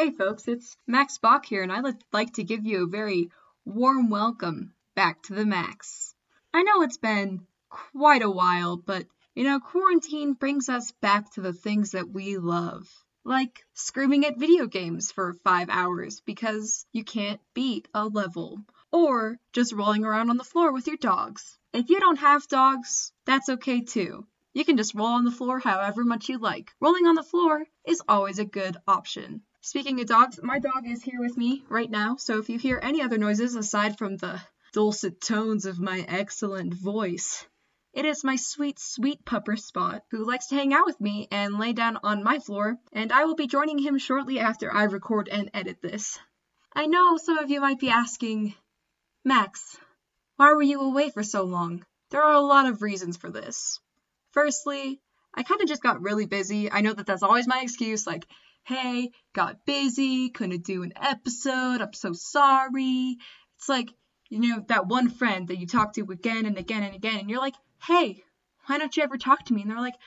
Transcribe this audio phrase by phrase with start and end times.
[0.00, 3.28] Hey folks, it's Max Bach here, and I'd like to give you a very
[3.66, 6.14] warm welcome back to the Max.
[6.54, 11.42] I know it's been quite a while, but you know, quarantine brings us back to
[11.42, 12.88] the things that we love.
[13.24, 18.58] Like screaming at video games for five hours because you can't beat a level.
[18.90, 21.58] Or just rolling around on the floor with your dogs.
[21.74, 24.26] If you don't have dogs, that's okay too.
[24.54, 26.72] You can just roll on the floor however much you like.
[26.80, 29.42] Rolling on the floor is always a good option.
[29.62, 32.80] Speaking of dogs, my dog is here with me right now, so if you hear
[32.82, 34.40] any other noises aside from the
[34.72, 37.46] dulcet tones of my excellent voice,
[37.92, 41.58] it is my sweet, sweet pupper Spot, who likes to hang out with me and
[41.58, 45.28] lay down on my floor, and I will be joining him shortly after I record
[45.28, 46.18] and edit this.
[46.72, 48.54] I know some of you might be asking,
[49.26, 49.76] Max,
[50.36, 51.84] why were you away for so long?
[52.08, 53.78] There are a lot of reasons for this.
[54.32, 55.02] Firstly,
[55.34, 56.72] I kind of just got really busy.
[56.72, 58.26] I know that that's always my excuse, like,
[58.70, 63.16] hey, got busy, couldn't do an episode, I'm so sorry.
[63.56, 63.92] It's like,
[64.28, 67.28] you know, that one friend that you talk to again and again and again, and
[67.28, 68.22] you're like, hey,
[68.66, 69.62] why don't you ever talk to me?
[69.62, 69.98] And they're like,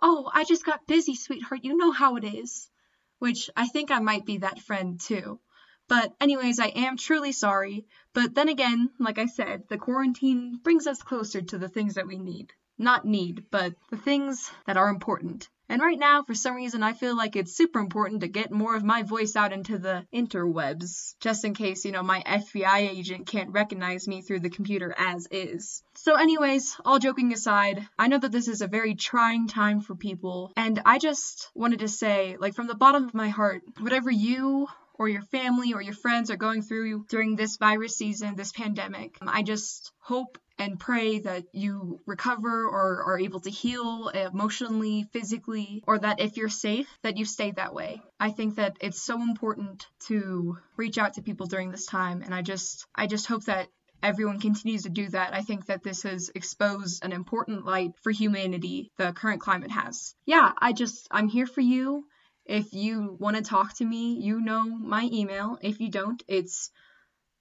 [0.00, 2.70] oh, I just got busy, sweetheart, you know how it is.
[3.18, 5.38] Which I think I might be that friend too.
[5.86, 7.84] But, anyways, I am truly sorry.
[8.14, 12.06] But then again, like I said, the quarantine brings us closer to the things that
[12.06, 15.48] we need not need, but the things that are important.
[15.68, 18.76] And right now, for some reason, I feel like it's super important to get more
[18.76, 23.26] of my voice out into the interwebs, just in case, you know, my FBI agent
[23.26, 25.82] can't recognize me through the computer as is.
[25.94, 29.96] So, anyways, all joking aside, I know that this is a very trying time for
[29.96, 34.10] people, and I just wanted to say, like, from the bottom of my heart, whatever
[34.10, 38.52] you or your family or your friends are going through during this virus season, this
[38.52, 39.16] pandemic.
[39.20, 45.82] I just hope and pray that you recover or are able to heal emotionally, physically,
[45.86, 48.02] or that if you're safe, that you stay that way.
[48.18, 52.34] I think that it's so important to reach out to people during this time and
[52.34, 53.68] I just I just hope that
[54.02, 55.34] everyone continues to do that.
[55.34, 60.14] I think that this has exposed an important light for humanity the current climate has.
[60.24, 62.06] Yeah, I just I'm here for you.
[62.44, 65.58] If you want to talk to me, you know my email.
[65.60, 66.70] If you don't, it's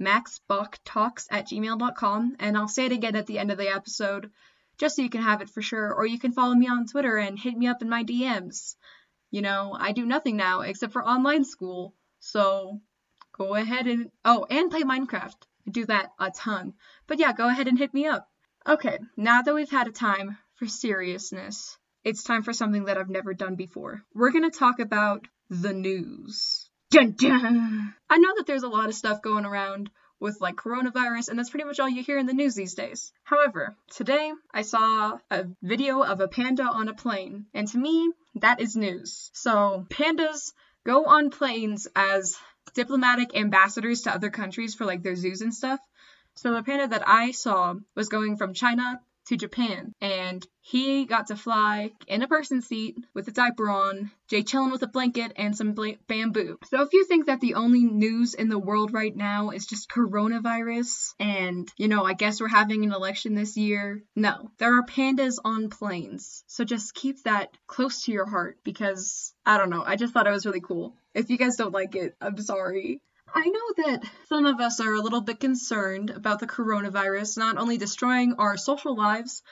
[0.00, 2.36] maxbachtalks at gmail.com.
[2.40, 4.30] And I'll say it again at the end of the episode
[4.78, 5.92] just so you can have it for sure.
[5.92, 8.76] Or you can follow me on Twitter and hit me up in my DMs.
[9.30, 11.94] You know, I do nothing now except for online school.
[12.18, 12.80] So
[13.36, 15.36] go ahead and, oh, and play Minecraft.
[15.66, 16.74] I do that a ton.
[17.06, 18.28] But yeah, go ahead and hit me up.
[18.66, 23.10] Okay, now that we've had a time for seriousness, it's time for something that I've
[23.10, 24.02] never done before.
[24.14, 26.69] We're going to talk about the news.
[26.90, 27.94] Dun, dun.
[28.08, 31.48] I know that there's a lot of stuff going around with like coronavirus, and that's
[31.48, 33.12] pretty much all you hear in the news these days.
[33.22, 38.12] However, today I saw a video of a panda on a plane, and to me,
[38.36, 39.30] that is news.
[39.34, 40.52] So, pandas
[40.84, 42.36] go on planes as
[42.74, 45.78] diplomatic ambassadors to other countries for like their zoos and stuff.
[46.34, 51.28] So, the panda that I saw was going from China to Japan, and he got
[51.28, 55.32] to fly in a person seat with a diaper on, Jay chilling with a blanket
[55.36, 56.58] and some bl- bamboo.
[56.66, 59.88] So if you think that the only news in the world right now is just
[59.88, 64.50] coronavirus and, you know, I guess we're having an election this year, no.
[64.58, 66.42] There are pandas on planes.
[66.48, 70.26] So just keep that close to your heart because I don't know, I just thought
[70.26, 70.96] it was really cool.
[71.14, 73.00] If you guys don't like it, I'm sorry.
[73.34, 77.58] I know that some of us are a little bit concerned about the coronavirus not
[77.58, 79.42] only destroying our social lives,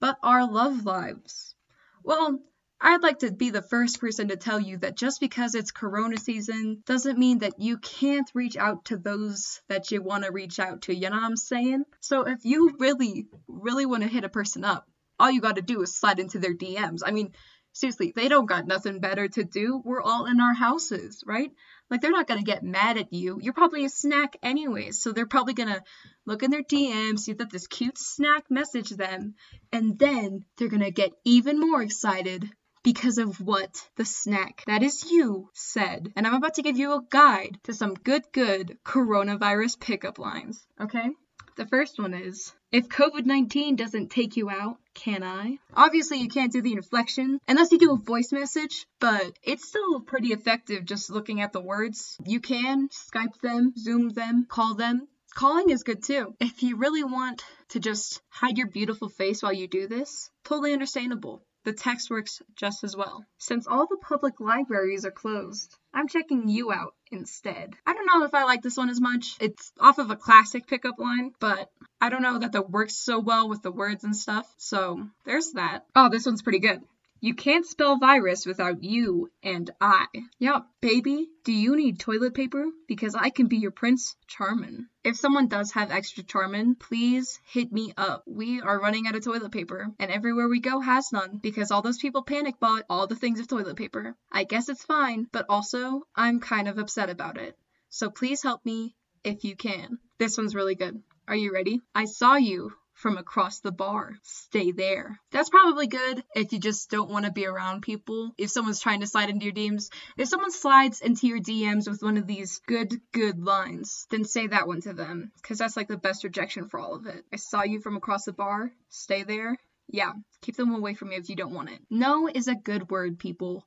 [0.00, 1.54] but our love lives.
[2.02, 2.40] Well,
[2.80, 6.16] I'd like to be the first person to tell you that just because it's corona
[6.16, 10.58] season doesn't mean that you can't reach out to those that you want to reach
[10.58, 11.84] out to, you know what I'm saying?
[12.00, 14.88] So if you really, really want to hit a person up,
[15.20, 17.02] all you got to do is slide into their DMs.
[17.06, 17.32] I mean,
[17.72, 19.80] seriously, they don't got nothing better to do.
[19.84, 21.52] We're all in our houses, right?
[21.92, 23.38] Like they're not gonna get mad at you.
[23.42, 25.84] You're probably a snack anyways, so they're probably gonna
[26.24, 29.34] look in their DMs, see that this cute snack message them,
[29.70, 32.48] and then they're gonna get even more excited
[32.82, 36.10] because of what the snack that is you said.
[36.16, 40.66] And I'm about to give you a guide to some good, good coronavirus pickup lines,
[40.80, 41.10] okay?
[41.54, 45.58] The first one is If COVID 19 doesn't take you out, can I?
[45.74, 50.00] Obviously, you can't do the inflection unless you do a voice message, but it's still
[50.00, 52.16] pretty effective just looking at the words.
[52.24, 55.08] You can Skype them, Zoom them, call them.
[55.34, 56.34] Calling is good too.
[56.40, 60.72] If you really want to just hide your beautiful face while you do this, totally
[60.72, 63.24] understandable the text works just as well.
[63.38, 67.74] Since all the public libraries are closed, I'm checking you out instead.
[67.86, 69.36] I don't know if I like this one as much.
[69.40, 71.70] It's off of a classic pickup line, but
[72.00, 74.52] I don't know that that works so well with the words and stuff.
[74.58, 75.84] So there's that.
[75.94, 76.80] Oh, this one's pretty good.
[77.24, 80.06] You can't spell virus without you and I.
[80.40, 82.66] Yup, baby, do you need toilet paper?
[82.88, 84.88] Because I can be your Prince Charmin.
[85.04, 88.24] If someone does have extra Charmin, please hit me up.
[88.26, 91.80] We are running out of toilet paper, and everywhere we go has none because all
[91.80, 94.16] those people panic bought all the things of toilet paper.
[94.32, 97.56] I guess it's fine, but also, I'm kind of upset about it.
[97.88, 100.00] So please help me if you can.
[100.18, 101.00] This one's really good.
[101.28, 101.82] Are you ready?
[101.94, 102.72] I saw you
[103.02, 104.12] from across the bar.
[104.22, 105.18] Stay there.
[105.32, 108.32] That's probably good if you just don't want to be around people.
[108.38, 112.00] If someone's trying to slide into your DMs, if someone slides into your DMs with
[112.00, 115.88] one of these good, good lines, then say that one to them because that's like
[115.88, 117.24] the best rejection for all of it.
[117.32, 118.70] I saw you from across the bar.
[118.88, 119.56] Stay there.
[119.88, 121.80] Yeah, keep them away from you if you don't want it.
[121.90, 123.66] No is a good word, people.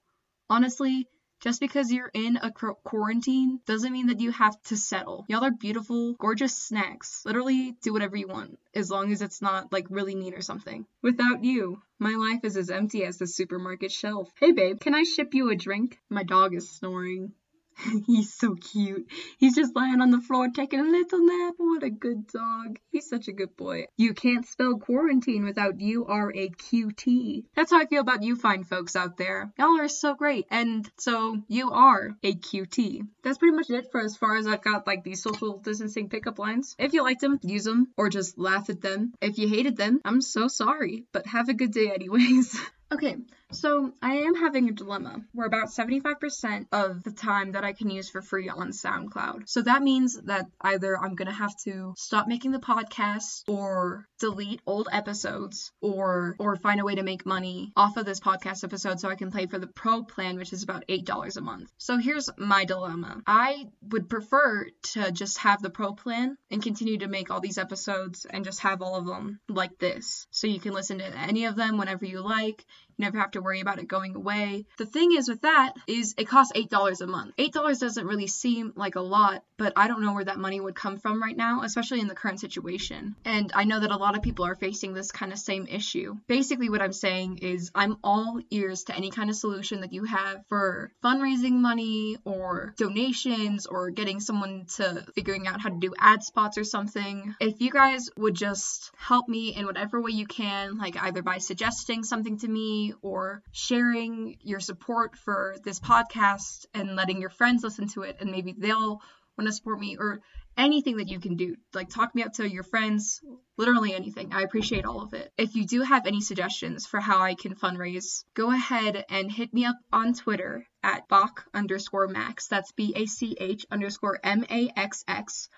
[0.50, 1.08] Honestly,
[1.46, 5.26] just because you're in a quarantine doesn't mean that you have to settle.
[5.28, 7.22] Y'all are beautiful, gorgeous snacks.
[7.24, 10.88] Literally do whatever you want, as long as it's not like really mean or something.
[11.04, 14.28] Without you, my life is as empty as the supermarket shelf.
[14.40, 16.00] Hey babe, can I ship you a drink?
[16.10, 17.34] My dog is snoring.
[18.08, 19.08] He's so cute.
[19.38, 21.56] He's just lying on the floor taking a little nap.
[21.58, 22.80] What a good dog.
[22.92, 23.88] He's such a good boy.
[23.98, 27.46] You can't spell quarantine without U R A Q T.
[27.56, 29.52] That's how I feel about you fine folks out there.
[29.58, 30.46] Y'all are so great.
[30.50, 33.02] And so you are a QT.
[33.24, 36.40] That's pretty much it for as far as I've got like these social distancing pickup
[36.40, 36.76] lines.
[36.80, 39.14] If you liked them, use them or just laugh at them.
[39.22, 42.58] If you hated them, I'm so sorry, but have a good day anyways.
[42.92, 43.18] Okay,
[43.52, 47.90] so I am having a dilemma where about 75% of the time that I can
[47.90, 49.48] use for free on SoundCloud.
[49.48, 54.08] So that means that either I'm going to have to stop making the podcast or
[54.20, 58.64] delete old episodes or or find a way to make money off of this podcast
[58.64, 61.72] episode so I can pay for the pro plan which is about $8 a month.
[61.78, 63.22] So here's my dilemma.
[63.28, 67.58] I would prefer to just have the pro plan and continue to make all these
[67.58, 70.28] episodes and just have all of them like this.
[70.32, 72.66] So you can listen to any of them whenever you like
[72.98, 74.66] never have to worry about it going away.
[74.78, 77.36] The thing is with that is it costs $8 a month.
[77.38, 80.76] $8 doesn't really seem like a lot, but I don't know where that money would
[80.76, 83.16] come from right now, especially in the current situation.
[83.26, 86.16] And I know that a lot of people are facing this kind of same issue.
[86.28, 90.06] Basically what I'm saying is I'm all ears to any kind of solution that you
[90.06, 95.94] have for fundraising money or donations or getting someone to figuring out how to do
[96.00, 97.36] ad spots or something.
[97.40, 101.38] If you guys would just help me in whatever way you can, like either by
[101.38, 107.64] suggesting something to me or sharing your support for this podcast and letting your friends
[107.64, 109.02] listen to it and maybe they'll
[109.38, 110.22] want to support me or
[110.58, 111.56] anything that you can do.
[111.74, 113.22] Like talk me up to your friends,
[113.58, 114.34] literally anything.
[114.34, 115.32] I appreciate all of it.
[115.38, 119.54] If you do have any suggestions for how I can fundraise, go ahead and hit
[119.54, 122.48] me up on Twitter at Bach underscore Max.
[122.48, 125.50] That's B A C H underscore M A X X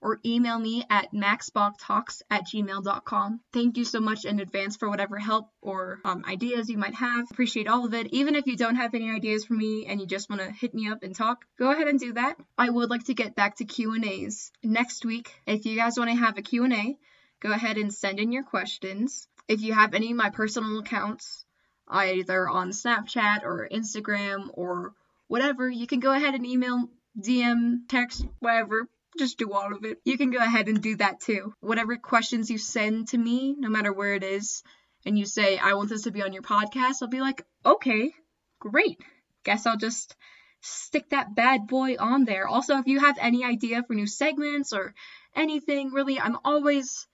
[0.00, 3.40] or email me at maxbachtalks at gmail.com.
[3.52, 7.30] Thank you so much in advance for whatever help or um, ideas you might have.
[7.30, 8.08] Appreciate all of it.
[8.12, 10.74] Even if you don't have any ideas for me and you just want to hit
[10.74, 12.36] me up and talk, go ahead and do that.
[12.58, 15.34] I would like to get back to Q&As next week.
[15.46, 16.98] If you guys want to have a Q&A,
[17.40, 19.28] go ahead and send in your questions.
[19.48, 21.44] If you have any of my personal accounts,
[21.88, 24.92] either on Snapchat or Instagram or
[25.28, 26.88] whatever, you can go ahead and email,
[27.18, 30.00] DM, text, whatever just do all of it.
[30.04, 31.54] You can go ahead and do that too.
[31.60, 34.62] Whatever questions you send to me, no matter where it is,
[35.04, 38.12] and you say, I want this to be on your podcast, I'll be like, okay,
[38.58, 39.00] great.
[39.44, 40.16] Guess I'll just
[40.60, 42.48] stick that bad boy on there.
[42.48, 44.94] Also, if you have any idea for new segments or
[45.34, 47.06] anything, really, I'm always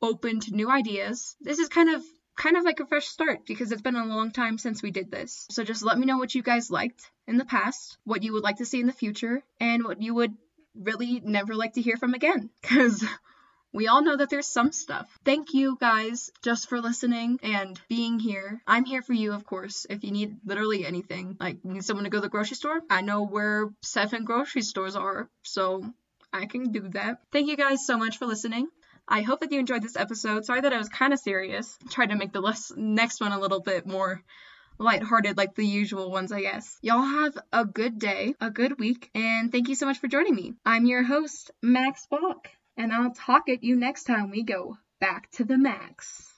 [0.00, 1.36] open to new ideas.
[1.40, 2.02] This is kind of
[2.36, 5.10] kind of like a fresh start because it's been a long time since we did
[5.10, 5.46] this.
[5.50, 8.42] So just let me know what you guys liked in the past, what you would
[8.42, 10.32] like to see in the future, and what you would
[10.74, 13.04] really never like to hear from again because
[13.72, 15.08] we all know that there's some stuff.
[15.24, 18.60] Thank you guys just for listening and being here.
[18.66, 21.36] I'm here for you, of course, if you need literally anything.
[21.38, 22.80] Like, need someone to go to the grocery store?
[22.90, 25.84] I know where seven grocery stores are, so
[26.32, 27.18] I can do that.
[27.32, 28.68] Thank you guys so much for listening.
[29.06, 30.44] I hope that you enjoyed this episode.
[30.44, 31.76] Sorry that I was kind of serious.
[31.90, 34.22] Tried to make the less, next one a little bit more
[34.80, 36.78] lighthearted like the usual ones, I guess.
[36.82, 40.34] Y'all have a good day, a good week, and thank you so much for joining
[40.34, 40.54] me.
[40.64, 45.30] I'm your host, Max Bach, and I'll talk at you next time we go back
[45.32, 46.26] to the max.